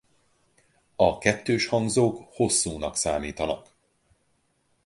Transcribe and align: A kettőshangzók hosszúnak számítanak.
A 0.95 1.17
kettőshangzók 1.17 2.23
hosszúnak 2.31 2.95
számítanak. 2.95 3.67